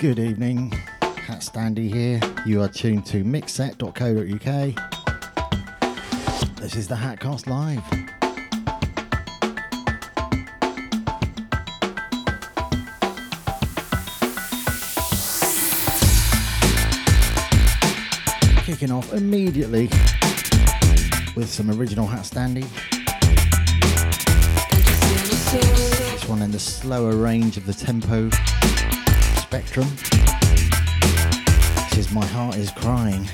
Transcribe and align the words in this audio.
Good 0.00 0.20
evening, 0.20 0.70
HatStandy 1.00 1.92
here. 1.92 2.20
You 2.46 2.62
are 2.62 2.68
tuned 2.68 3.04
to 3.06 3.24
mixset.co.uk. 3.24 3.94
This 6.54 6.76
is 6.76 6.86
the 6.86 6.94
Hatcast 6.94 7.48
Live. 7.48 7.82
Kicking 18.64 18.92
off 18.92 19.12
immediately 19.12 19.88
with 21.34 21.48
some 21.50 21.72
original 21.72 22.06
HatStandy. 22.06 22.68
This 25.50 26.28
one 26.28 26.42
in 26.42 26.52
the 26.52 26.60
slower 26.60 27.16
range 27.16 27.56
of 27.56 27.66
the 27.66 27.74
tempo 27.74 28.30
spectrum. 29.48 29.88
This 31.88 31.96
is 31.96 32.12
My 32.12 32.26
Heart 32.26 32.56
is 32.56 32.70
Crying. 32.70 33.24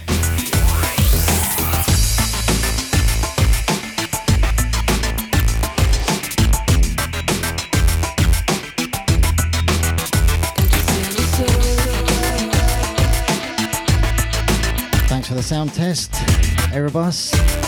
Thanks 15.08 15.27
for 15.27 15.34
the 15.34 15.42
sound 15.42 15.74
test, 15.74 16.14
Erebus. 16.72 17.63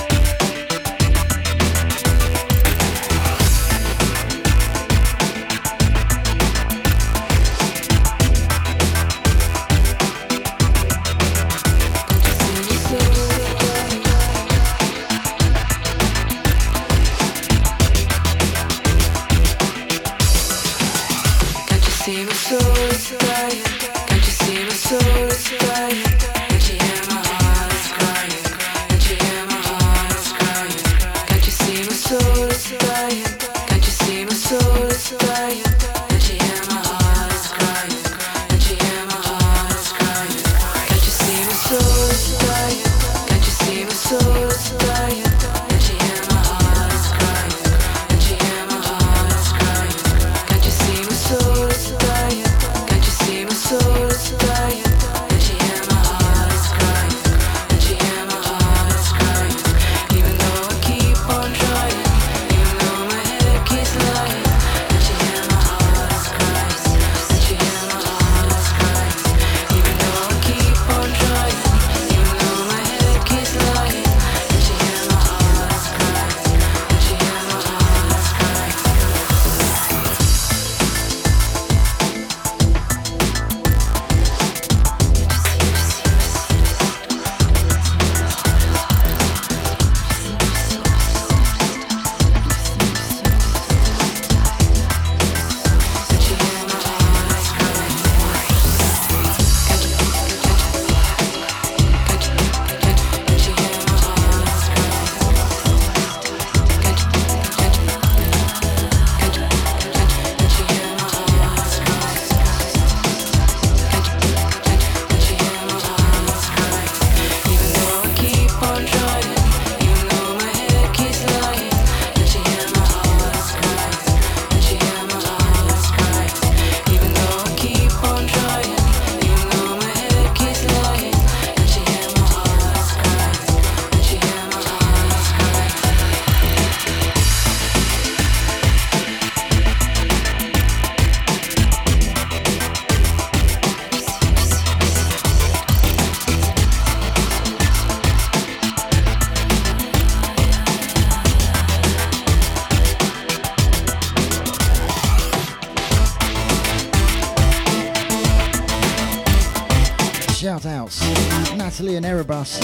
Erebus, 162.28 162.58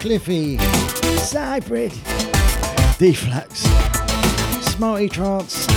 Cliffy, 0.00 0.58
Cybrid, 1.18 1.92
Deflux, 2.98 3.58
Smarty 4.64 5.08
Trance, 5.08 5.68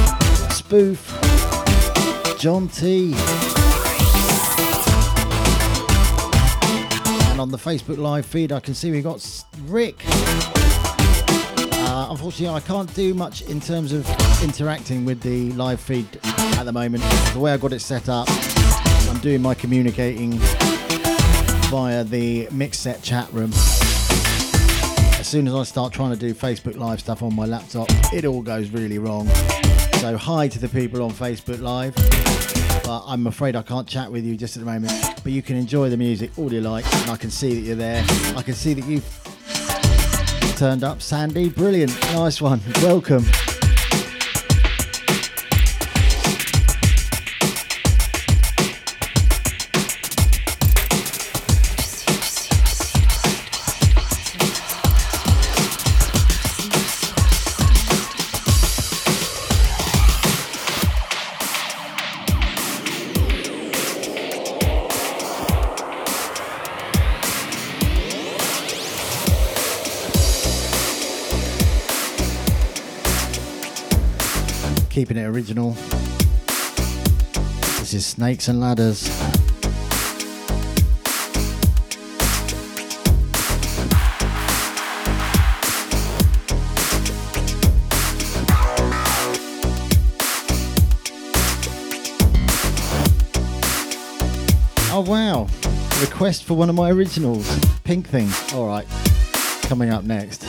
Spoof, 0.56 1.07
John 2.40 2.68
T. 2.69 3.13
And 7.29 7.40
on 7.40 7.51
the 7.51 7.59
Facebook 7.59 8.00
live 8.00 8.25
feed, 8.25 8.51
I 8.51 8.59
can 8.59 8.74
see 8.74 8.89
we've 8.89 9.03
got 9.03 9.24
Rick. 9.66 10.01
Uh, 10.07 12.07
unfortunately, 12.09 12.56
I 12.56 12.62
can't 12.62 12.91
do 12.95 13.13
much 13.13 13.44
in 13.44 13.59
terms 13.59 13.91
of 13.91 14.09
interacting 14.41 15.06
with 15.06 15.22
the 15.22 15.51
live 15.51 15.79
feed 15.79 16.07
at 16.24 16.63
the 16.63 16.74
moment. 16.74 17.03
The 17.34 17.39
way 17.39 17.53
I 17.53 17.57
got 17.57 17.72
it 17.72 17.81
set 17.81 18.09
up, 18.09 18.28
I'm 19.09 19.19
doing 19.19 19.44
my 19.44 19.53
communicating 19.53 20.39
via 21.70 22.04
the 22.04 22.48
mix 22.52 22.80
set 22.80 23.02
chat 23.02 23.32
room. 23.34 23.52
As 25.20 25.28
soon 25.28 25.48
as 25.48 25.54
I 25.54 25.64
start 25.64 25.92
trying 25.92 26.12
to 26.12 26.18
do 26.18 26.34
Facebook 26.34 26.78
Live 26.78 27.02
stuff 27.02 27.22
on 27.22 27.36
my 27.36 27.46
laptop, 27.46 27.88
it 28.14 28.24
all 28.24 28.42
goes 28.42 28.70
really 28.70 29.00
wrong. 29.00 29.28
So, 29.96 30.16
hi 30.16 30.48
to 30.48 30.60
the 30.60 30.69
people 30.69 31.02
on 31.02 31.12
Facebook 31.12 31.60
Live. 31.60 31.94
But 32.86 33.04
I'm 33.06 33.28
afraid 33.28 33.58
I 33.58 33.64
can't 33.64 33.88
chat 33.88 34.10
with 34.10 34.24
you 34.24 34.38
just 34.38 34.56
at 34.56 34.62
the 34.62 34.66
moment. 34.66 34.94
But 35.24 35.34
you 35.34 35.42
can 35.42 35.58
enjoy 35.58 35.90
the 35.90 35.98
music 35.98 36.31
all 36.38 36.54
you 36.54 36.62
like, 36.62 36.86
and 37.02 37.12
I 37.12 37.18
can 37.18 37.30
see 37.30 37.56
that 37.56 37.62
you're 37.62 37.75
there. 37.75 38.04
I 38.38 38.44
can 38.44 38.54
see 38.54 38.74
that 38.74 38.86
you've 38.86 40.56
turned 40.56 40.86
up. 40.86 41.02
Sandy, 41.02 41.50
brilliant. 41.50 41.92
Nice 42.13 42.42
one. 42.42 42.62
Welcome. 42.81 43.25
Original. 75.38 75.74
This 77.78 77.94
is 77.94 78.07
Snakes 78.07 78.48
and 78.48 78.60
Ladders. 78.60 79.07
Oh 94.92 95.06
wow, 95.07 95.48
request 96.01 96.45
for 96.45 96.56
one 96.56 96.68
of 96.68 96.75
my 96.75 96.89
originals, 96.89 97.48
Pink 97.84 98.07
Thing. 98.07 98.28
Alright, 98.57 98.88
coming 99.62 99.92
up 99.92 100.04
next. 100.04 100.47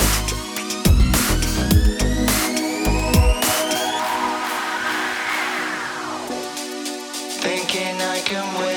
Request 8.31 8.68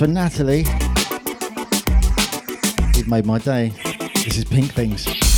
for 0.00 0.06
Natalie. 0.06 0.64
You've 2.96 3.06
made 3.06 3.26
my 3.26 3.38
day. 3.38 3.70
This 4.24 4.38
is 4.38 4.46
Pink 4.46 4.72
Things. 4.72 5.29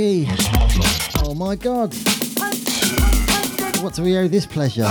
Jackie. 0.00 0.26
Oh 1.22 1.34
my 1.34 1.56
god. 1.56 1.94
What 3.82 3.94
do 3.94 4.02
we 4.02 4.16
owe 4.16 4.28
this 4.28 4.46
pleasure? 4.46 4.90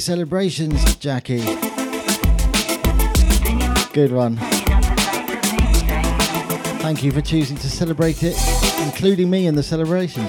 Celebrations, 0.00 0.96
Jackie. 0.96 1.44
Good 3.92 4.12
one. 4.12 4.36
Thank 6.80 7.04
you 7.04 7.12
for 7.12 7.20
choosing 7.20 7.56
to 7.58 7.70
celebrate 7.70 8.22
it, 8.22 8.36
including 8.84 9.30
me 9.30 9.46
in 9.46 9.54
the 9.54 9.62
celebration. 9.62 10.26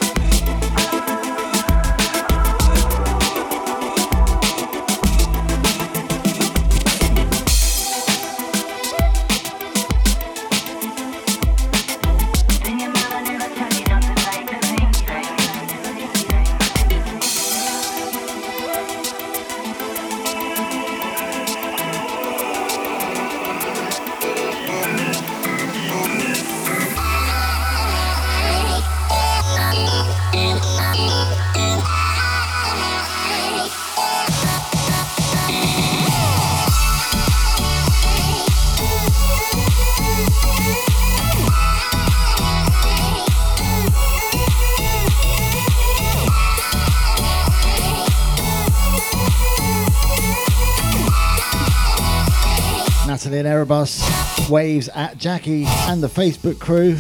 Waves 54.51 54.89
at 54.89 55.17
Jackie 55.17 55.63
and 55.65 56.03
the 56.03 56.07
Facebook 56.07 56.59
crew. 56.59 56.97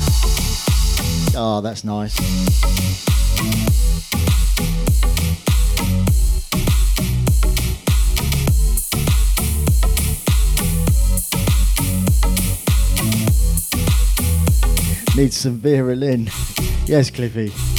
Oh, 1.35 1.59
that's 1.61 1.83
nice. 1.83 2.17
Needs 15.15 15.35
some 15.35 15.57
Vera 15.57 15.93
Lynn. 15.93 16.31
Yes, 16.85 17.11
Cliffy. 17.11 17.70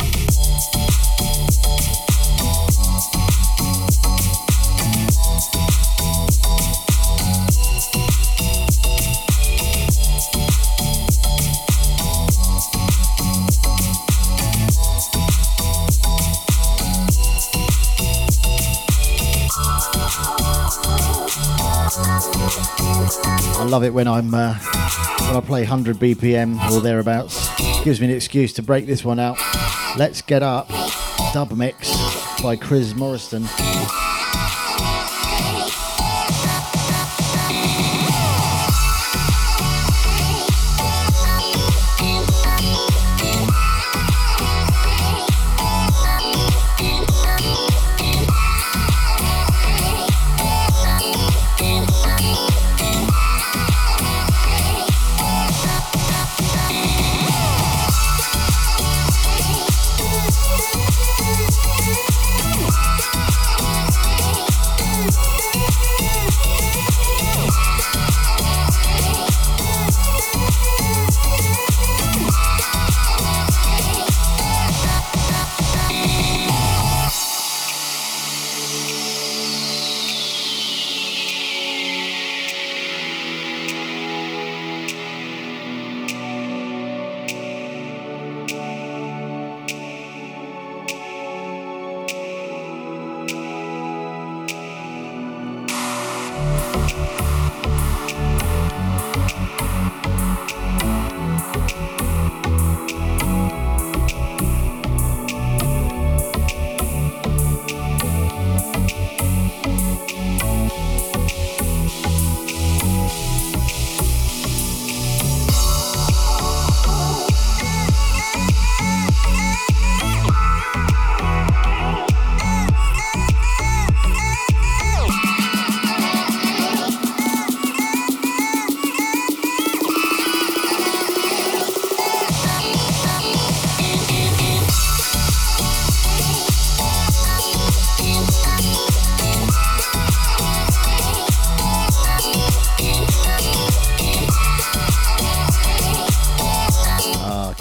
Love 23.73 23.85
it 23.85 23.95
when 23.95 24.07
I'm 24.07 24.35
uh, 24.35 24.53
when 24.53 25.35
I 25.35 25.41
play 25.41 25.63
100 25.63 25.97
BPM 25.97 26.61
or 26.71 26.83
thereabouts. 26.83 27.49
Gives 27.83 28.03
me 28.03 28.09
an 28.09 28.15
excuse 28.15 28.53
to 28.53 28.63
break 28.63 28.85
this 28.85 29.03
one 29.03 29.19
out. 29.19 29.39
Let's 29.97 30.21
get 30.21 30.43
up. 30.43 30.69
Dub 31.33 31.53
mix 31.53 31.89
by 32.43 32.55
Chrizz 32.57 32.95
Morrison. 32.95 33.45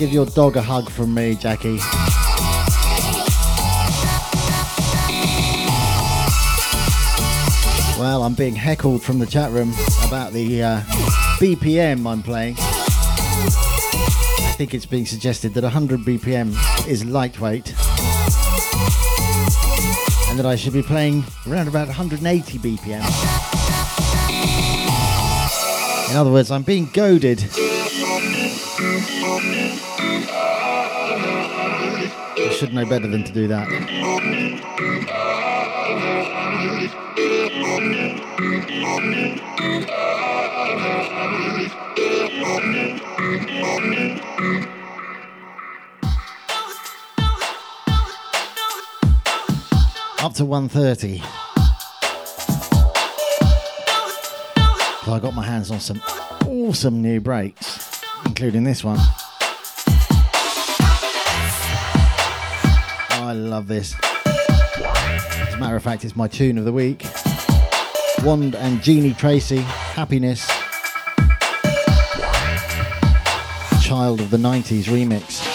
Give 0.01 0.11
your 0.11 0.25
dog 0.25 0.55
a 0.55 0.63
hug 0.63 0.89
from 0.89 1.13
me, 1.13 1.35
Jackie. 1.35 1.77
Well, 7.99 8.23
I'm 8.23 8.33
being 8.33 8.55
heckled 8.55 9.03
from 9.03 9.19
the 9.19 9.27
chat 9.27 9.51
room 9.51 9.71
about 10.07 10.33
the 10.33 10.63
uh, 10.63 10.81
BPM 11.37 12.07
I'm 12.07 12.23
playing. 12.23 12.55
I 12.57 14.55
think 14.57 14.73
it's 14.73 14.87
being 14.87 15.05
suggested 15.05 15.53
that 15.53 15.63
100 15.63 15.99
BPM 15.99 16.49
is 16.87 17.05
lightweight 17.05 17.69
and 20.29 20.39
that 20.39 20.47
I 20.47 20.55
should 20.55 20.73
be 20.73 20.81
playing 20.81 21.23
around 21.47 21.67
about 21.67 21.85
180 21.85 22.57
BPM. 22.57 23.05
In 26.09 26.17
other 26.17 26.31
words, 26.31 26.49
I'm 26.49 26.63
being 26.63 26.89
goaded 26.91 27.39
should 32.61 32.73
know 32.75 32.85
better 32.85 33.07
than 33.07 33.23
to 33.23 33.31
do 33.31 33.47
that. 33.47 33.67
Up 50.19 50.35
to 50.35 50.43
1.30. 50.43 51.19
So 55.03 55.13
I 55.13 55.19
got 55.19 55.33
my 55.33 55.43
hands 55.43 55.71
on 55.71 55.79
some 55.79 55.99
awesome 56.45 57.01
new 57.01 57.19
breaks, 57.19 58.03
including 58.27 58.65
this 58.65 58.83
one. 58.83 58.99
I 63.31 63.33
love 63.33 63.67
this. 63.69 63.95
As 64.03 65.53
a 65.53 65.57
matter 65.57 65.77
of 65.77 65.83
fact, 65.83 66.03
it's 66.03 66.17
my 66.17 66.27
tune 66.27 66.57
of 66.57 66.65
the 66.65 66.73
week. 66.73 67.05
Wand 68.25 68.55
and 68.55 68.83
Jeanie 68.83 69.13
Tracy, 69.13 69.59
Happiness. 69.59 70.45
Child 73.81 74.19
of 74.19 74.31
the 74.31 74.37
90s 74.37 74.83
remix. 74.83 75.50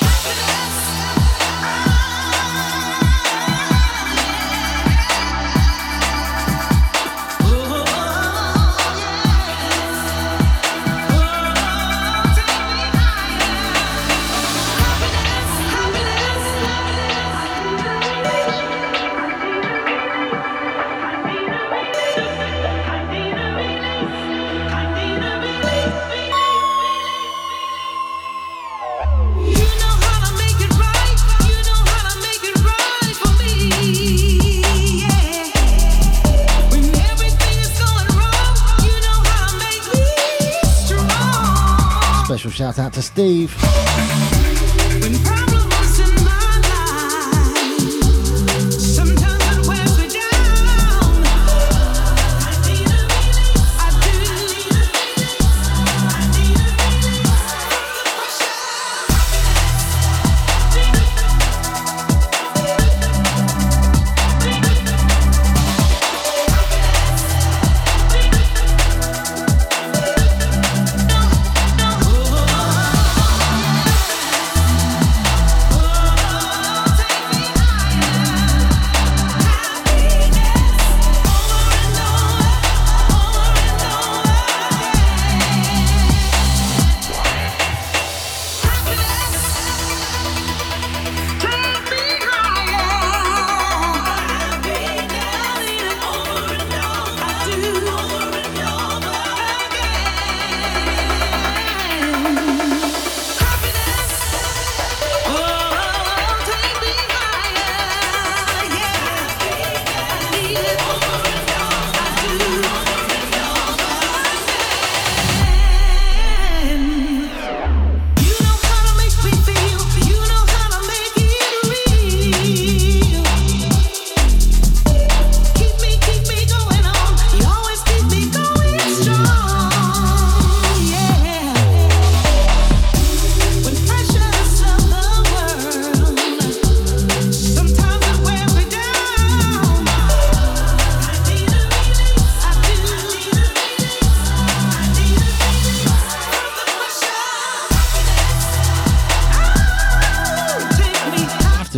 Shout 42.56 42.78
out 42.78 42.90
to 42.94 43.02
Steve. 43.02 43.85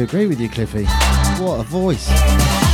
Agree 0.00 0.26
with 0.26 0.40
you, 0.40 0.48
Cliffy. 0.48 0.84
What 1.42 1.60
a 1.60 1.62
voice. 1.64 2.67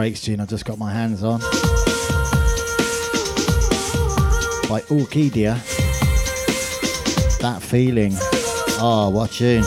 Breaks 0.00 0.22
tune 0.22 0.40
I 0.40 0.46
just 0.46 0.64
got 0.64 0.78
my 0.78 0.90
hands 0.90 1.22
on 1.22 1.40
by 4.66 4.80
Orkidea. 4.88 5.60
That 7.40 7.60
feeling. 7.60 8.14
Oh, 8.80 9.10
what 9.12 9.32
tune. 9.32 9.62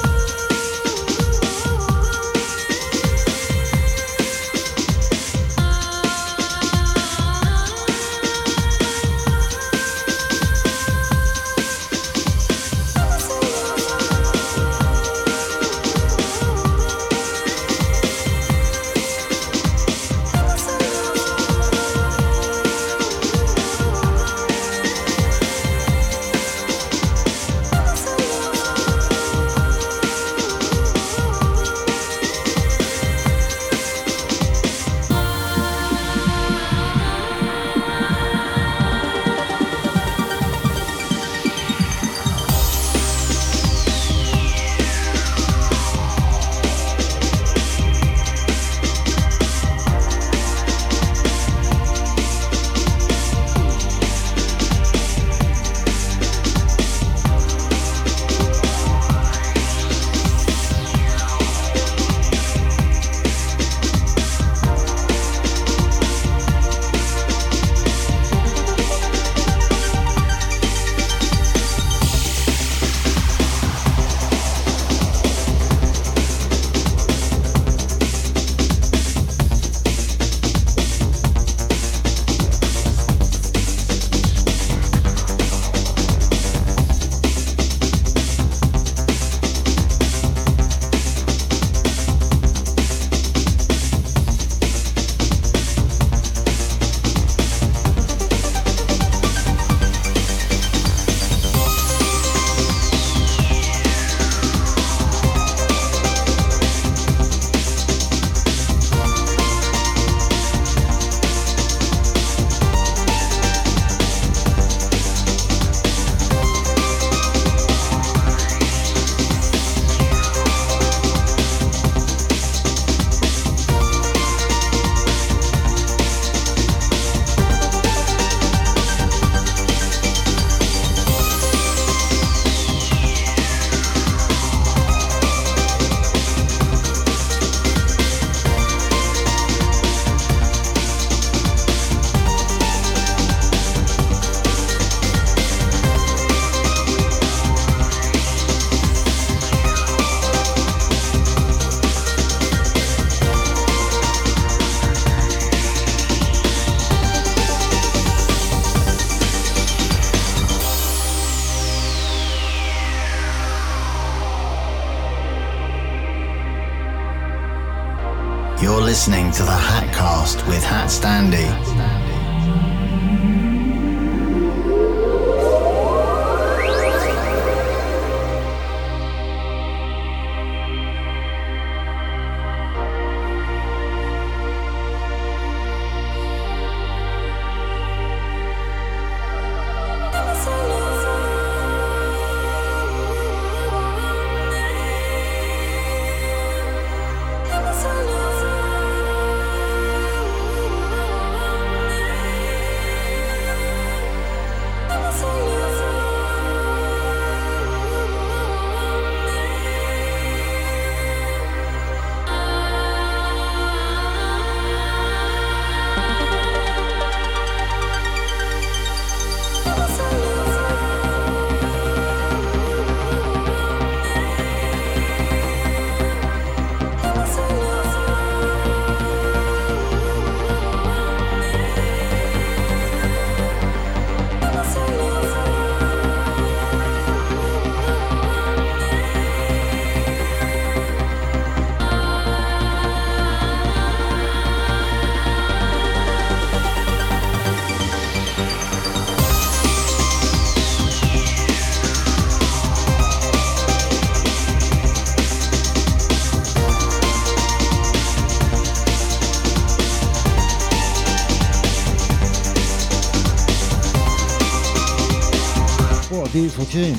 Tune. 266.74 266.96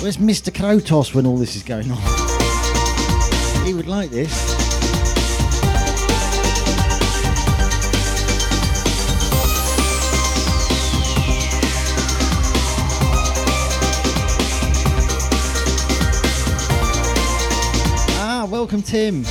Where's 0.00 0.18
Mr. 0.18 0.52
Krotos 0.52 1.12
when 1.16 1.26
all 1.26 1.36
this 1.36 1.56
is 1.56 1.64
going 1.64 1.90
on? 1.90 1.98
He 3.66 3.74
would 3.74 3.88
like 3.88 4.10
this. 4.10 4.30
Ah, 18.20 18.46
welcome, 18.48 18.80
Tim. 18.80 19.24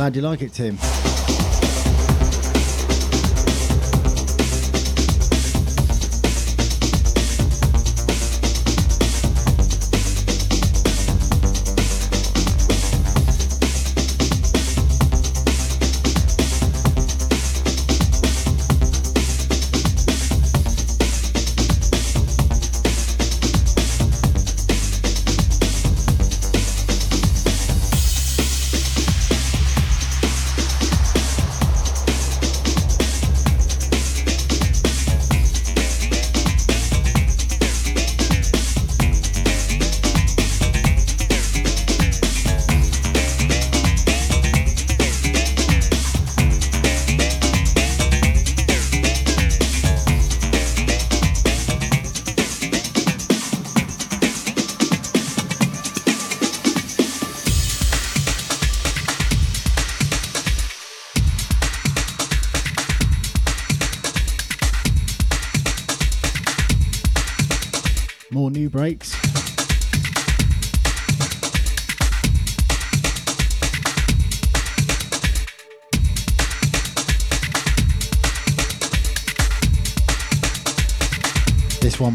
Glad 0.00 0.16
you 0.16 0.22
like 0.22 0.40
it, 0.40 0.54
Tim. 0.54 0.78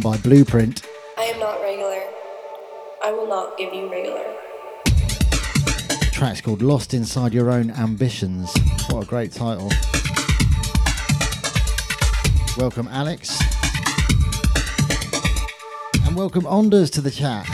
By 0.01 0.17
Blueprint. 0.17 0.81
I 1.17 1.23
am 1.23 1.39
not 1.39 1.61
regular. 1.61 2.01
I 3.03 3.11
will 3.11 3.27
not 3.27 3.57
give 3.57 3.73
you 3.73 3.89
regular. 3.91 4.23
The 4.85 6.09
track's 6.11 6.41
called 6.41 6.61
Lost 6.61 6.93
Inside 6.93 7.33
Your 7.33 7.49
Own 7.49 7.71
Ambitions. 7.71 8.51
What 8.89 9.03
a 9.03 9.05
great 9.07 9.31
title. 9.31 9.71
Welcome, 12.57 12.87
Alex 12.89 13.39
And 16.05 16.15
welcome 16.15 16.45
Onders 16.45 16.89
to 16.91 17.01
the 17.01 17.11
chat. 17.11 17.45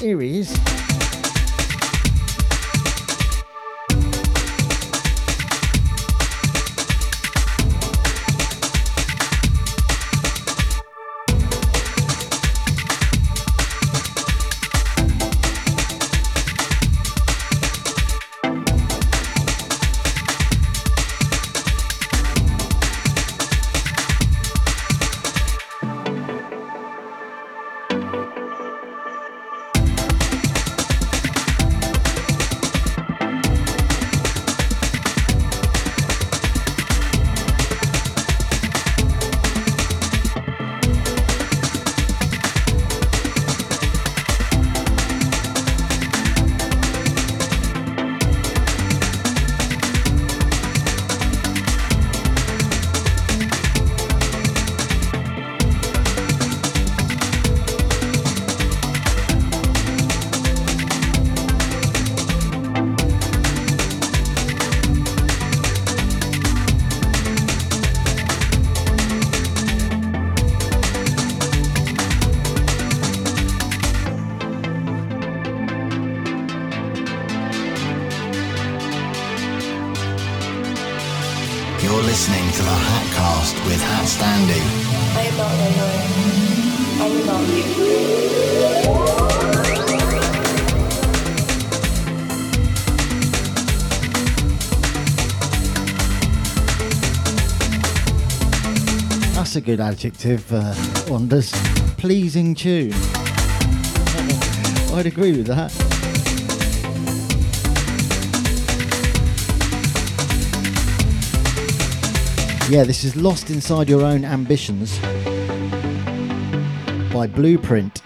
Here 0.00 0.20
he 0.20 0.40
is. 0.40 0.71
Good 99.76 99.80
adjective, 99.80 100.52
uh, 100.52 100.74
Wonders. 101.08 101.50
Pleasing 101.96 102.54
tune. 102.54 102.92
I'd 104.92 105.06
agree 105.06 105.32
with 105.32 105.46
that. 105.46 105.72
Yeah, 112.70 112.84
this 112.84 113.02
is 113.02 113.16
Lost 113.16 113.48
Inside 113.48 113.88
Your 113.88 114.02
Own 114.02 114.26
Ambitions 114.26 114.98
by 117.10 117.26
Blueprint. 117.26 118.01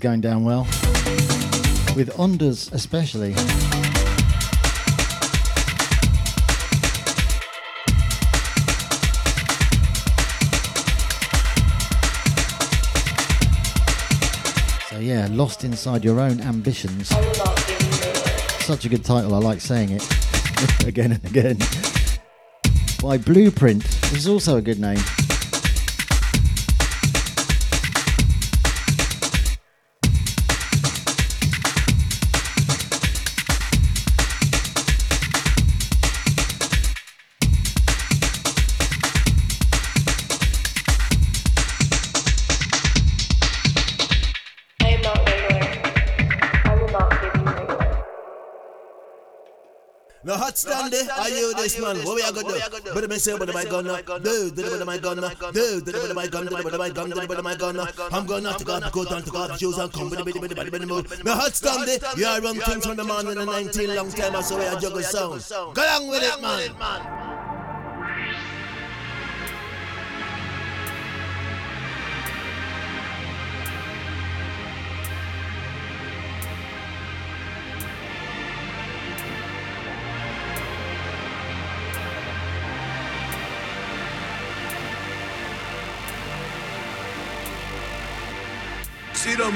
Going 0.00 0.22
down 0.22 0.44
well. 0.44 0.62
With 1.94 2.10
Ondas 2.16 2.72
especially. 2.72 3.34
So 14.88 14.98
yeah, 15.00 15.28
Lost 15.30 15.64
Inside 15.64 16.02
Your 16.02 16.18
Own 16.18 16.40
Inhibitions. 16.40 17.08
Such 18.64 18.86
a 18.86 18.88
good 18.88 19.04
title, 19.04 19.34
I 19.34 19.38
like 19.38 19.60
saying 19.60 19.90
it 19.90 20.86
again 20.86 21.12
and 21.12 21.24
again. 21.26 21.58
By 23.02 23.18
Blueprint, 23.18 23.84
which 23.84 24.20
is 24.20 24.28
also 24.28 24.56
a 24.56 24.62
good 24.62 24.80
name. 24.80 25.00
You 51.36 51.54
this 51.54 51.78
man? 51.80 51.96
What 52.04 52.16
we 52.16 52.22
are 52.22 52.32
gonna 52.32 52.80
do? 52.80 52.94
But 52.94 53.10
me 53.10 53.18
say, 53.18 53.36
but 53.38 53.52
my 53.52 53.64
gun, 53.64 53.84
do, 53.84 54.50
do, 54.50 54.62
but 54.78 54.86
my 54.86 54.98
gun, 54.98 55.16
do, 55.52 55.80
do, 55.80 55.92
but 55.92 56.14
my 56.14 56.26
gun, 56.26 56.46
do, 56.46 56.62
but 56.62 56.78
my 56.78 56.90
gun, 56.90 57.10
do, 57.10 57.26
but 57.26 57.44
my 57.44 57.54
gun. 57.56 57.80
I'm 58.12 58.26
gonna 58.26 58.54
take 58.58 58.68
off 58.68 58.82
the 58.82 58.90
coat 58.90 59.10
and 59.12 59.24
take 59.24 59.34
off 59.34 59.48
the 59.48 59.58
shoes 59.58 59.78
and 59.78 59.92
come 59.92 60.10
with 60.10 60.18
the 60.18 60.24
bitty, 60.24 60.38
bitty, 60.38 60.70
bitty, 60.70 60.86
move. 60.86 61.24
No 61.24 61.34
hot 61.34 61.54
stand 61.54 61.86
there, 61.88 61.98
you 62.16 62.26
are 62.26 62.40
run 62.40 62.56
things 62.56 62.86
from 62.86 62.96
the 62.96 63.04
man 63.04 63.26
in 63.28 63.38
the 63.38 63.44
19 63.46 63.94
long 63.96 64.10
time, 64.10 64.36
I 64.36 64.42
saw 64.42 64.58
we 64.58 64.64
are 64.66 64.80
juggle 64.80 65.02
sound. 65.02 65.44
Go 65.74 65.82
along 65.82 66.08
with 66.08 66.22
it, 66.22 66.40
man. 66.40 67.39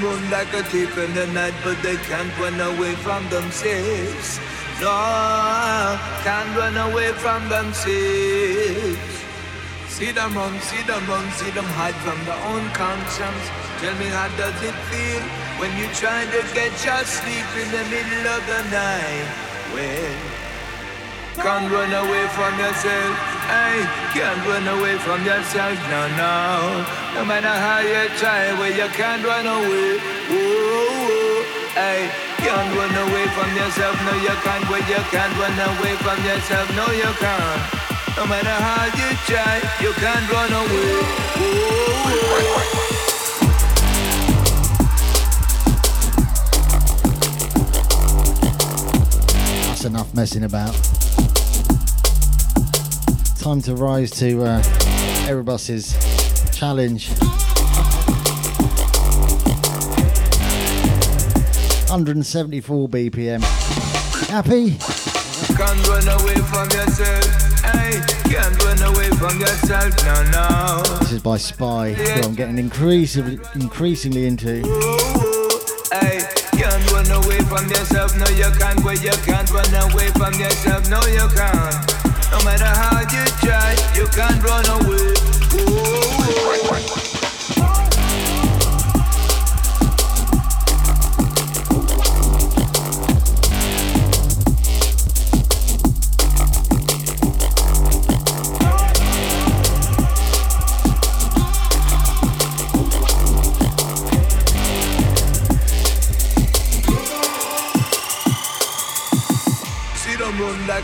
Run 0.03 0.29
like 0.29 0.53
a 0.55 0.63
thief 0.65 0.99
in 0.99 1.15
the 1.15 1.27
night, 1.29 1.55
but 1.63 1.81
they 1.81 1.95
can't 1.95 2.37
run 2.39 2.61
away 2.61 2.95
from 2.97 3.23
themselves. 3.31 4.41
No, 4.81 4.91
can't 6.25 6.57
run 6.59 6.77
away 6.91 7.13
from 7.13 7.49
themselves. 7.49 8.99
See 9.87 10.11
them 10.11 10.35
run, 10.35 10.59
see 10.61 10.83
them 10.83 11.07
run, 11.07 11.31
see 11.33 11.51
them 11.51 11.65
hide 11.79 11.95
from 12.03 12.19
their 12.27 12.43
own 12.51 12.69
conscience. 12.75 13.45
Tell 13.81 13.95
me 13.95 14.07
how 14.07 14.29
does 14.37 14.61
it 14.63 14.75
feel 14.91 15.23
when 15.63 15.71
you 15.79 15.87
try 15.95 16.27
to 16.27 16.43
get 16.53 16.75
your 16.85 17.05
sleep 17.05 17.47
in 17.63 17.71
the 17.71 17.85
middle 17.89 18.27
of 18.35 18.43
the 18.51 18.63
night? 18.75 19.31
Well, 19.73 20.34
can't 21.35 21.71
run 21.71 21.93
away 21.93 22.27
from 22.29 22.59
yourself. 22.59 23.13
Hey, 23.51 23.83
can't 24.15 24.41
run 24.47 24.67
away 24.69 24.97
from 24.99 25.25
yourself. 25.25 25.77
No, 25.91 26.09
no. 26.17 26.85
No 27.15 27.25
matter 27.25 27.49
how 27.49 27.81
you 27.81 28.09
try, 28.19 28.53
well, 28.59 28.71
you 28.71 28.89
can't 28.95 29.25
run 29.25 29.47
away. 29.47 29.99
Ooh, 30.31 31.43
hey, 31.75 32.11
can't 32.39 32.71
run 32.77 32.95
away 33.09 33.27
from 33.35 33.51
yourself, 33.57 33.97
no 34.05 34.15
you 34.21 34.35
can't. 34.45 34.65
Well, 34.71 34.85
you 34.89 35.03
can't 35.11 35.35
run 35.39 35.59
away 35.59 35.95
from 36.05 36.19
yourself, 36.25 36.67
no 36.77 36.87
you 36.93 37.13
can't. 37.19 37.63
No 38.17 38.27
matter 38.27 38.57
how 38.67 38.85
you 38.95 39.11
try, 39.27 39.61
you 39.81 39.93
can't 39.93 40.31
run 40.31 40.53
away. 40.53 41.25
That's 49.67 49.85
enough 49.85 50.15
messing 50.15 50.45
about. 50.45 50.75
Time 53.45 53.61
to 53.61 53.75
rise 53.75 54.11
to 54.13 54.43
uh, 54.43 54.63
Erebus's 55.29 55.93
challenge. 56.51 57.11
174 61.91 62.89
BPM. 62.89 63.43
Happy? 64.31 64.79
Can't 65.59 65.89
run 65.89 66.09
away 66.09 66.37
from 66.37 66.71
yourself. 66.71 67.27
Hey, 67.61 68.01
can't 68.33 68.65
run 68.65 68.81
away 68.83 69.11
from 69.11 69.39
yourself. 69.39 69.95
No, 70.07 70.23
no. 70.31 70.83
This 71.01 71.13
is 71.13 71.23
by 71.23 71.37
Spy, 71.37 71.93
who 71.93 72.23
I'm 72.23 72.35
getting 72.35 72.57
increasingly, 72.57 73.39
increasingly 73.57 74.25
into. 74.27 74.63
Hey, 75.93 76.25
can't 76.53 76.93
run 76.93 77.11
away 77.11 77.41
from 77.41 77.69
yourself. 77.69 78.17
No, 78.17 78.27
you 78.29 78.51
can't. 78.59 78.83
Well, 78.83 78.97
you 78.97 79.13
can't 79.27 79.51
run 79.51 79.93
away 79.93 80.09
from 80.13 80.33
yourself. 80.33 80.89
No, 80.89 81.05
you 81.05 81.29
can't. 81.37 81.94
No 82.31 82.43
matter 82.45 82.65
how 82.65 83.01
you 83.01 83.25
try, 83.43 83.77
you 83.95 84.07
can't 84.09 84.43
run 84.43 84.65
away. 84.67 85.15
Ooh. 85.61 87.04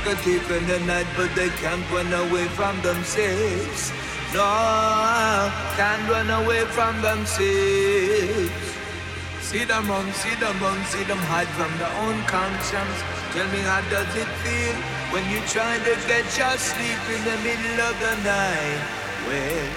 A 0.06 0.16
thief 0.16 0.50
in 0.50 0.66
the 0.66 0.78
night, 0.80 1.06
but 1.16 1.34
they 1.34 1.48
can't 1.60 1.84
run 1.90 2.12
away 2.12 2.46
from 2.58 2.80
themselves. 2.82 3.92
No, 4.32 5.50
can't 5.76 6.08
run 6.08 6.30
away 6.30 6.64
from 6.76 7.00
themselves. 7.02 8.52
See 9.40 9.64
them 9.64 9.88
run, 9.88 10.06
see 10.12 10.34
them 10.36 10.56
run, 10.60 10.78
see 10.86 11.02
them 11.04 11.18
hide 11.26 11.48
from 11.58 11.72
their 11.78 11.92
own 12.06 12.22
conscience. 12.30 12.98
Tell 13.34 13.48
me 13.50 13.60
how 13.66 13.82
does 13.90 14.14
it 14.14 14.30
feel 14.46 14.76
when 15.10 15.24
you 15.30 15.40
try 15.50 15.78
to 15.78 15.94
get 16.06 16.26
your 16.38 16.56
sleep 16.56 17.02
in 17.10 17.20
the 17.24 17.36
middle 17.42 17.78
of 17.90 17.94
the 17.98 18.14
night? 18.22 18.82
Well, 19.26 19.70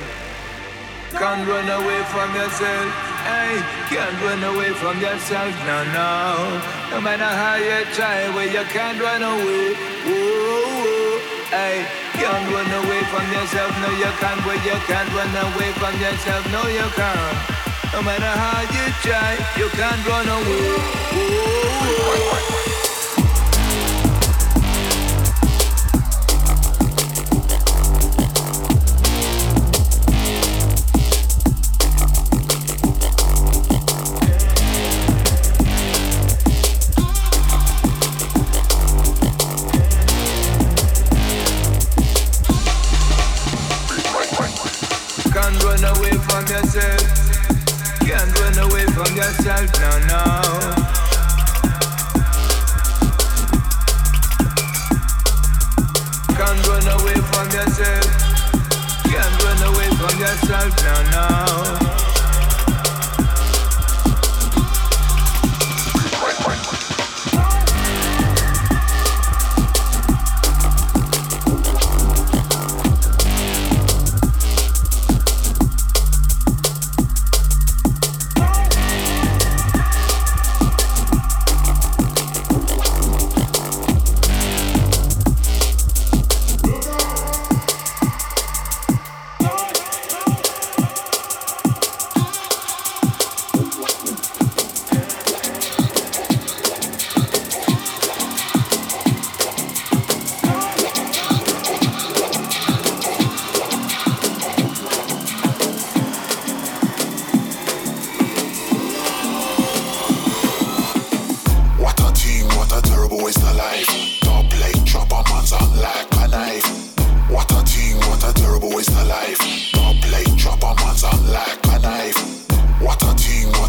can't 1.17 1.47
run 1.47 1.69
away 1.69 2.01
from 2.13 2.29
yourself. 2.35 3.12
Hey, 3.23 3.55
can't 3.87 4.19
run 4.21 4.43
away 4.43 4.71
from 4.73 4.99
yourself. 4.99 5.53
No, 5.65 5.77
no. 5.95 6.61
No 6.91 6.99
matter 6.99 7.23
how 7.23 7.55
you 7.55 7.85
try, 7.95 8.27
well, 8.35 8.47
you 8.47 8.63
can't 8.75 8.99
run 8.99 9.23
away. 9.23 9.73
Whoa, 10.03 11.19
hey, 11.55 11.87
can't 12.19 12.45
run 12.51 12.71
away 12.83 13.01
from 13.11 13.25
yourself. 13.31 13.71
No, 13.79 13.89
you 13.95 14.11
can't. 14.19 14.43
Well, 14.45 14.59
you 14.67 14.77
can't 14.91 15.09
run 15.15 15.33
away 15.47 15.71
from 15.79 15.95
yourself. 16.03 16.43
No, 16.51 16.67
you 16.67 16.87
can't. 16.99 17.37
No 17.93 18.01
matter 18.01 18.33
how 18.43 18.61
you 18.75 18.85
try, 19.05 19.31
you 19.55 19.69
can't 19.69 20.03
run 20.05 20.27
away. 20.27 20.67
Whoa. 21.15 22.62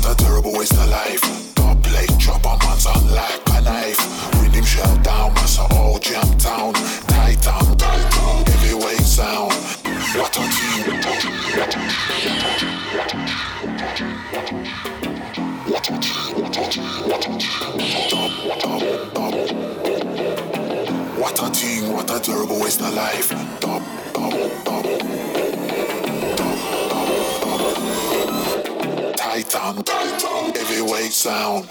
What 0.05 0.21
a 0.21 0.25
terrible 0.25 0.53
waste 0.53 0.73
of 0.73 0.89
life. 0.89 1.55
Don't 1.55 1.83
chop 2.19 2.45
a 2.45 2.59
man's 2.65 2.87
on 2.87 3.11
like 3.11 3.41
a 3.49 3.61
knife. 3.63 3.99
Read 4.41 4.53
him 4.53 4.65
shell 4.65 4.97
down, 4.99 5.33
massa 5.35 5.63
all 5.73 5.99
jam 5.99 6.27
town. 6.39 6.75
Tight 7.09 7.47
on, 7.47 7.79
heavyweight 8.47 9.01
sound. 9.01 9.53
What 10.15 10.37
a 10.37 10.43
thing, 10.55 10.81
what 10.91 11.05
a 11.05 11.13
thing, 11.21 11.33
what 11.59 11.75
a 11.75 11.79
a 11.79 11.89
thing, 13.09 13.29
what 18.49 18.65
a 18.65 18.77
thing, 19.41 19.55
what 21.21 21.41
a 21.41 21.49
thing, 21.49 21.93
what 21.93 22.11
a 22.11 22.21
terrible 22.21 22.61
waste 22.61 22.81
of 22.81 22.95
life. 22.95 23.31
Dub, 23.61 23.83
dub, 24.13 24.65
dub. 24.65 25.43
Titan, 29.55 30.53
heavyweight 30.53 31.13
sound. 31.13 31.69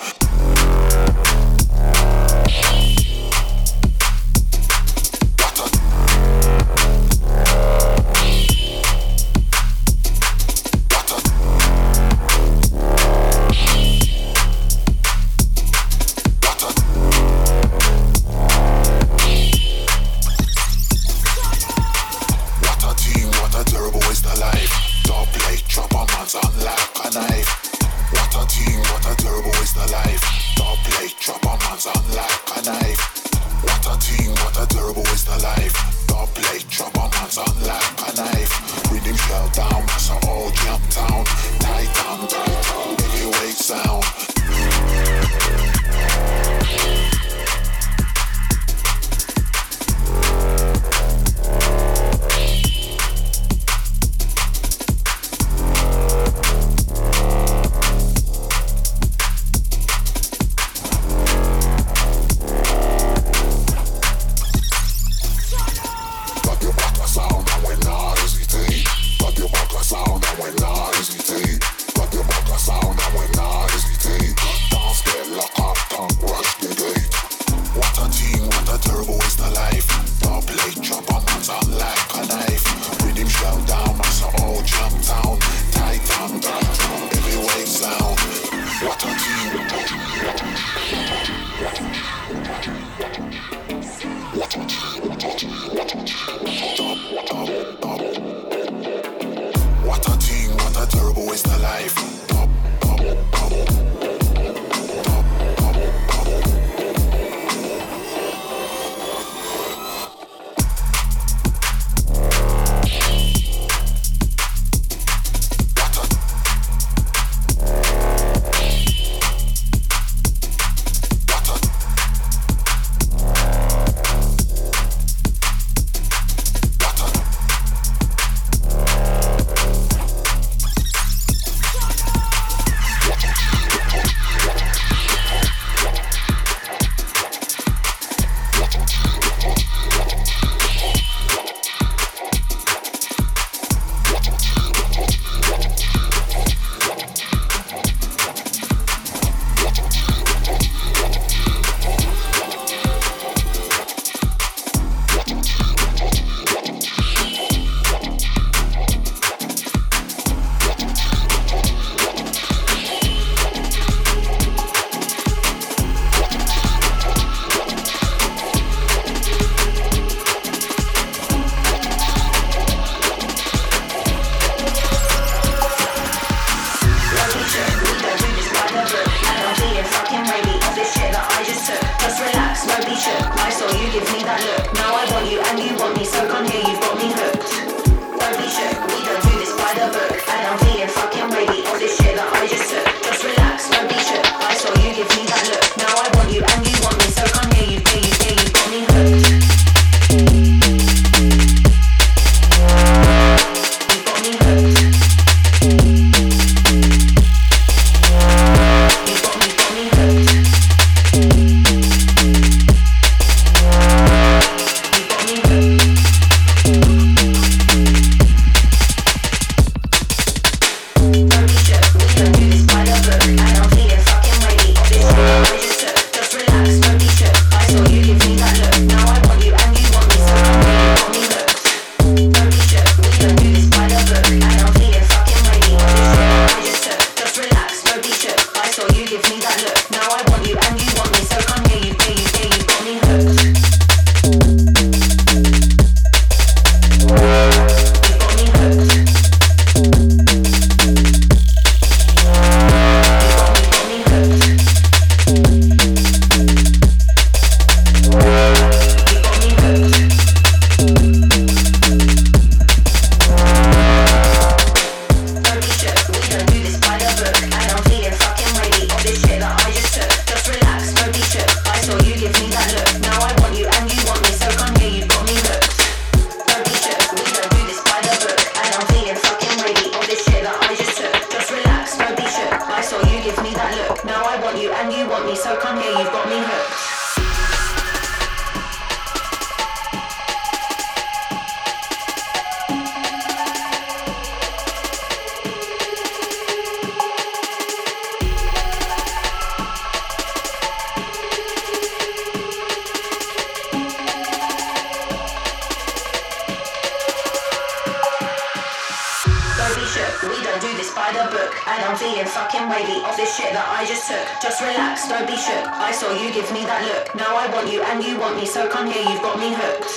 read 311.14 311.28
a 311.28 311.32
book 311.32 311.53
and 311.68 311.80
I'm 311.86 311.95
feeling 311.95 312.26
fucking 312.26 312.70
wavy 312.70 313.01
off 313.05 313.18
this 313.18 313.38
shit 313.38 313.53
that 313.53 313.66
I 313.70 313.86
just 313.86 314.09
took. 314.09 314.26
Just 314.41 314.61
relax, 314.61 315.07
don't 315.07 315.28
be 315.28 315.38
shook. 315.38 315.66
I 315.70 315.91
saw 315.91 316.09
you 316.14 316.34
give 316.34 316.49
me 316.51 316.66
that 316.66 316.82
look. 316.86 317.14
Now 317.16 317.38
I 317.38 317.49
want 317.53 317.72
you 317.72 317.82
and 317.84 318.03
you 318.03 318.18
want 318.20 318.38
me, 318.38 318.45
so 318.45 318.68
come 318.70 318.89
here, 318.89 319.03
you've 319.05 319.22
got 319.22 319.38
me 319.38 319.53
hooked. 319.53 319.93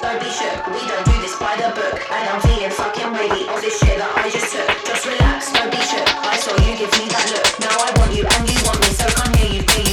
Don't 0.00 0.20
be 0.20 0.30
shook, 0.30 0.58
we 0.70 0.82
don't 0.86 1.04
do 1.06 1.16
this 1.22 1.34
by 1.38 1.56
the 1.56 1.70
book. 1.74 1.96
And 2.10 2.24
I'm 2.30 2.40
feeling 2.42 2.70
fucking 2.70 3.10
wavy 3.12 3.48
off 3.50 3.60
this 3.60 3.78
shit 3.80 3.98
that 3.98 4.10
I 4.14 4.30
just 4.30 4.52
took. 4.52 4.68
Just 4.86 5.06
relax, 5.06 5.50
don't 5.52 5.70
be 5.70 5.80
shook. 5.80 6.06
I 6.22 6.36
saw 6.38 6.54
you 6.62 6.72
give 6.78 6.92
me 6.98 7.06
that 7.10 7.26
look. 7.34 7.46
Now 7.60 7.74
I 7.74 7.88
want 7.98 8.12
you 8.14 8.24
and 8.24 8.42
you 8.46 8.58
want 8.66 8.80
me, 8.80 8.90
so 8.94 9.06
come 9.10 9.32
here, 9.34 9.58
you 9.58 9.62
be. 9.66 9.83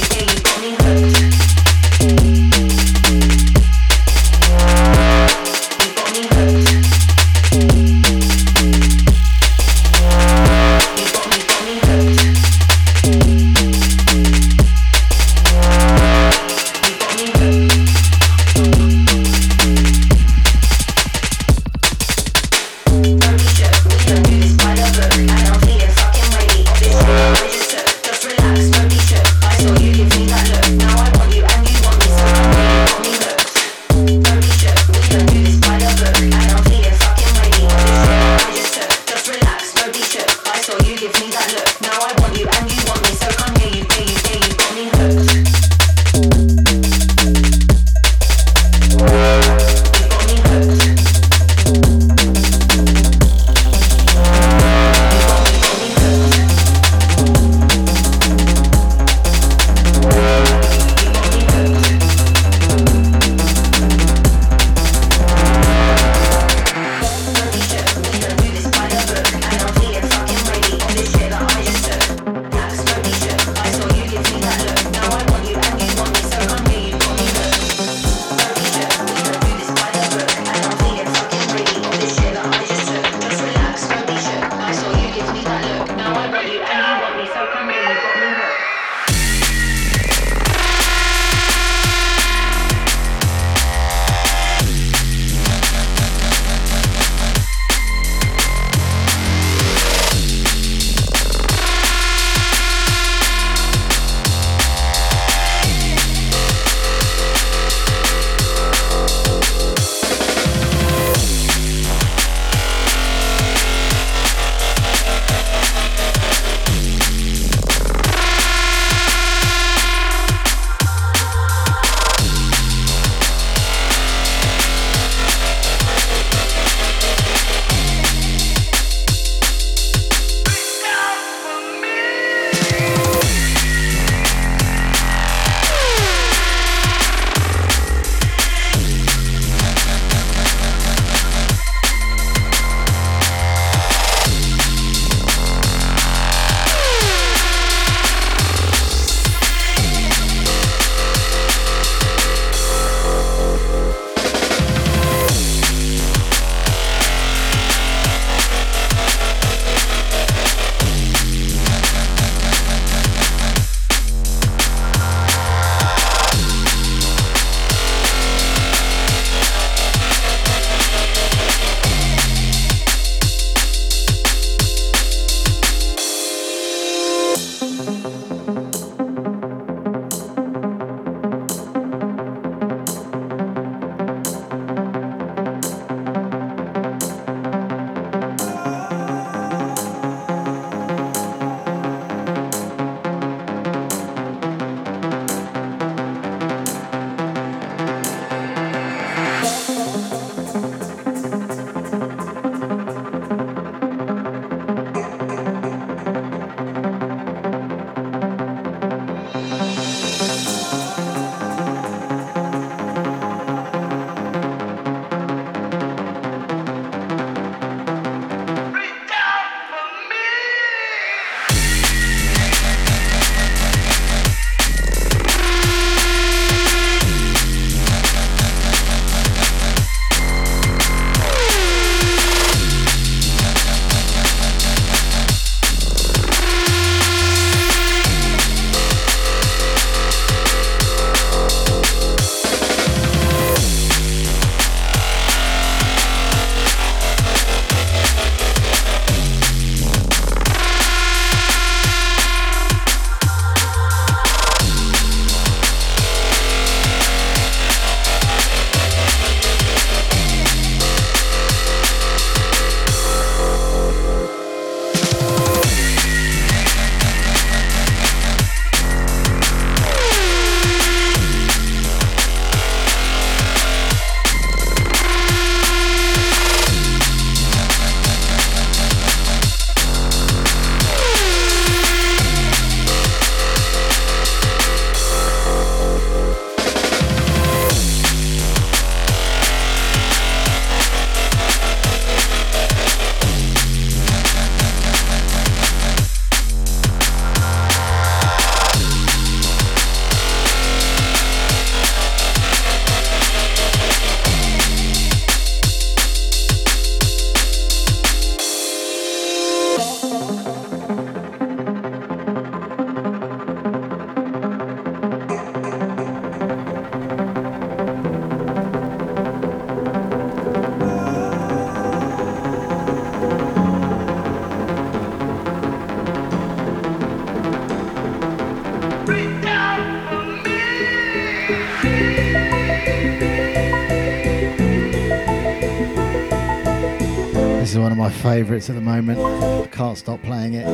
Favourites 338.22 338.70
at 338.70 338.76
the 338.76 338.80
moment. 338.80 339.18
I 339.18 339.66
can't 339.66 339.98
stop 339.98 340.22
playing 340.22 340.54
it. 340.54 340.64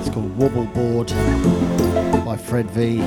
It's 0.00 0.08
called 0.08 0.38
Wobbleboard 0.38 2.24
by 2.24 2.36
Fred 2.38 2.70
V. 2.70 3.02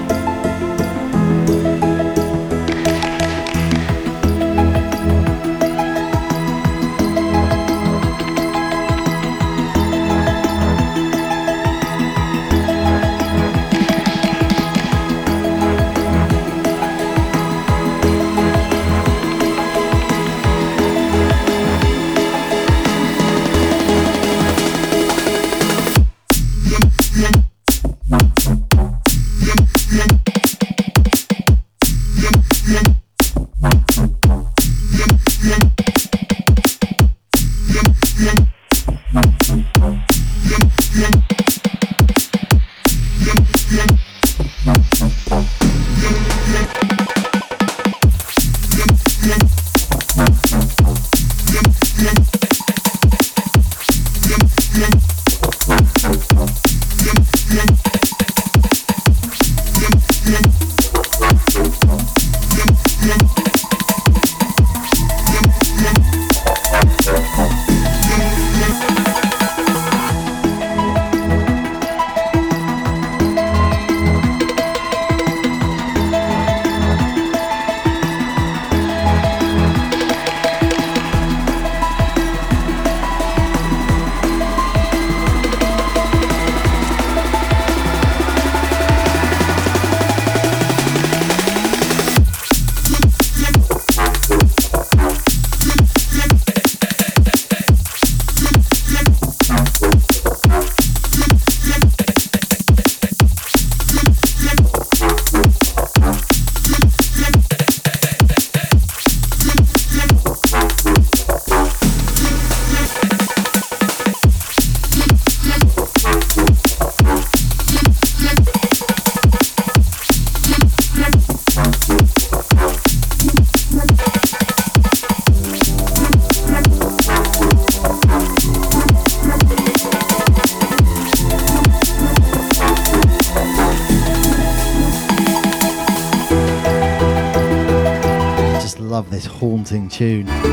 haunting 139.52 139.90
tune. 139.90 140.51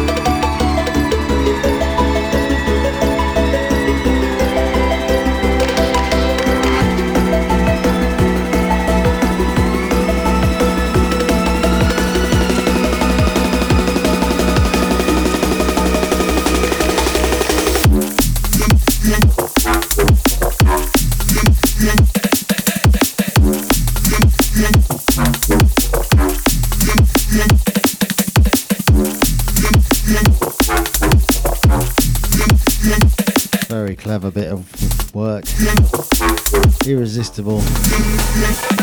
Irresistible. 37.39 38.78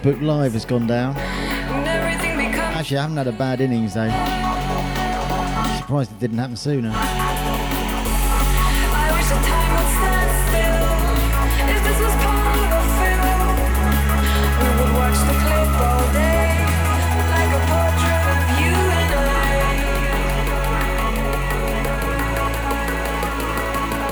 Facebook 0.00 0.22
Live 0.22 0.54
has 0.54 0.64
gone 0.64 0.86
down. 0.86 1.14
Actually, 1.18 2.96
I 2.96 3.02
haven't 3.02 3.18
had 3.18 3.26
a 3.26 3.32
bad 3.32 3.60
innings 3.60 3.92
though. 3.92 4.08
Surprised 5.76 6.12
it 6.12 6.18
didn't 6.18 6.38
happen 6.38 6.56
sooner. 6.56 6.90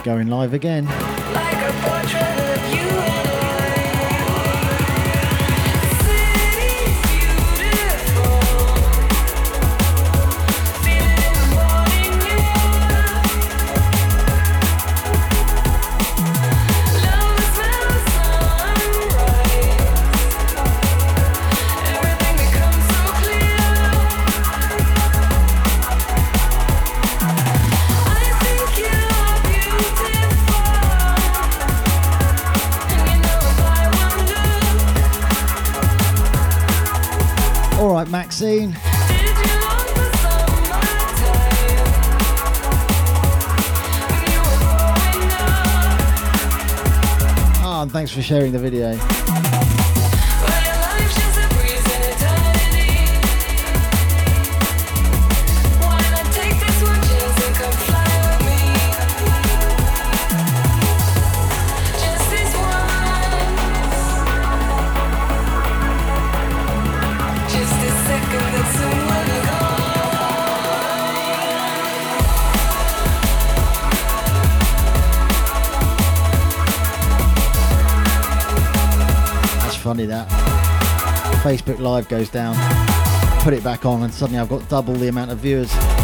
going 0.04 0.28
live 0.28 0.52
the 0.52 0.58
sharing 48.28 48.52
the 48.52 48.58
video. 48.58 49.57
Facebook 81.68 81.80
Live 81.80 82.08
goes 82.08 82.30
down. 82.30 82.54
Put 83.42 83.52
it 83.52 83.62
back 83.62 83.84
on, 83.84 84.02
and 84.02 84.12
suddenly 84.12 84.40
I've 84.40 84.48
got 84.48 84.66
double 84.70 84.94
the 84.94 85.08
amount 85.08 85.30
of 85.30 85.38
viewers. 85.38 85.97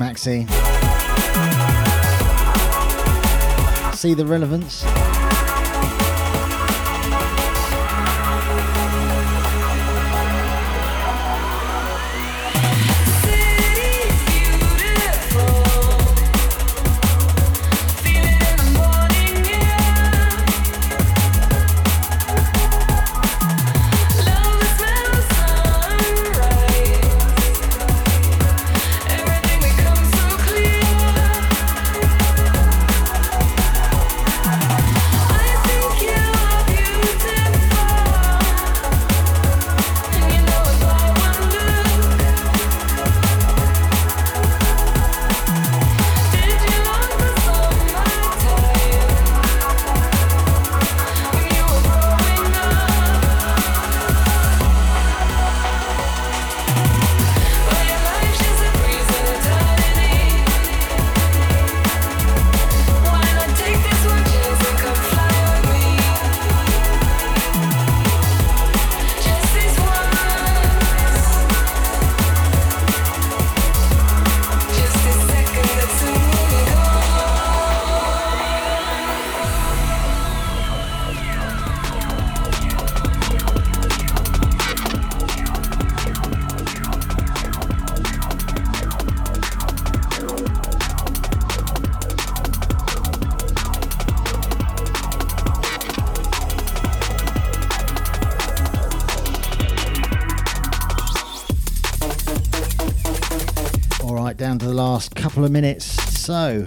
Maxine. 0.00 0.48
See 3.92 4.14
the 4.14 4.24
relevance? 4.26 4.82
Couple 105.30 105.44
of 105.44 105.52
minutes. 105.52 105.84
So, 106.20 106.64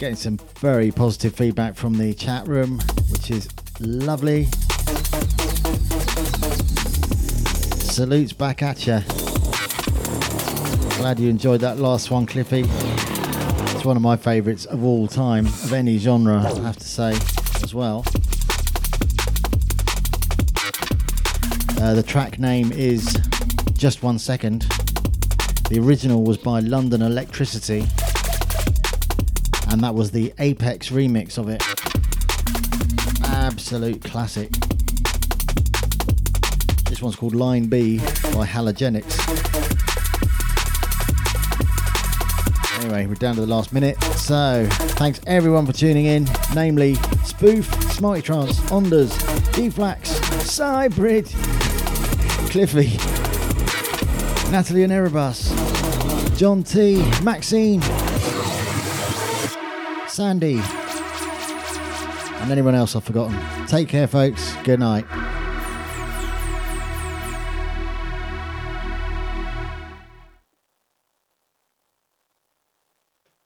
getting 0.00 0.16
some 0.16 0.38
very 0.60 0.90
positive 0.90 1.34
feedback 1.34 1.74
from 1.74 1.98
the 1.98 2.14
chat 2.14 2.48
room, 2.48 2.80
which 3.10 3.30
is 3.30 3.50
lovely. 3.80 4.46
Salutes 7.84 8.32
back 8.32 8.62
at 8.62 8.86
you. 8.86 9.00
Glad 10.96 11.20
you 11.20 11.28
enjoyed 11.28 11.60
that 11.60 11.76
last 11.76 12.10
one, 12.10 12.24
Cliffy. 12.24 12.64
It's 13.74 13.84
one 13.84 13.98
of 13.98 14.02
my 14.02 14.16
favourites 14.16 14.64
of 14.64 14.82
all 14.82 15.06
time, 15.06 15.44
of 15.44 15.74
any 15.74 15.98
genre, 15.98 16.38
I 16.38 16.60
have 16.60 16.78
to 16.78 16.88
say, 16.88 17.10
as 17.62 17.74
well. 17.74 18.06
Uh, 21.78 21.92
the 21.92 22.04
track 22.06 22.38
name 22.38 22.72
is 22.72 23.20
Just 23.74 24.02
One 24.02 24.18
Second. 24.18 24.66
The 25.72 25.80
original 25.80 26.22
was 26.22 26.36
by 26.36 26.60
London 26.60 27.00
Elektricity, 27.00 27.80
and 29.72 29.80
that 29.80 29.94
was 29.94 30.10
the 30.10 30.34
Apex 30.38 30.90
remix 30.90 31.38
of 31.38 31.48
it. 31.48 31.62
Absolute 33.24 34.04
classic. 34.04 34.50
This 36.90 37.00
one's 37.00 37.16
called 37.16 37.34
Line 37.34 37.68
B 37.68 37.96
by 37.96 38.46
Halogenics. 38.46 39.16
Anyway, 42.82 43.06
we're 43.06 43.14
down 43.14 43.36
to 43.36 43.40
the 43.40 43.46
last 43.46 43.72
minute. 43.72 43.98
So, 44.18 44.66
thanks 44.98 45.22
everyone 45.26 45.64
for 45.64 45.72
tuning 45.72 46.04
in, 46.04 46.28
namely 46.54 46.96
Spoof, 47.24 47.64
Smarty 47.92 48.20
Trance, 48.20 48.60
Ondas, 48.68 49.54
D-Flax, 49.54 50.10
Cybrid, 50.44 51.28
Cliffy, 52.50 53.21
Natalie 54.52 54.82
and 54.82 54.92
Erebus, 54.92 55.48
John 56.36 56.62
T, 56.62 57.02
Maxine, 57.22 57.80
Sandy, 60.08 60.60
and 62.42 62.52
anyone 62.52 62.74
else 62.74 62.94
I've 62.94 63.02
forgotten. 63.02 63.34
Take 63.66 63.88
care, 63.88 64.06
folks. 64.06 64.54
Good 64.62 64.78
night. 64.78 65.06